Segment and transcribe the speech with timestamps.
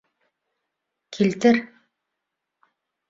[1.17, 1.61] Килтер.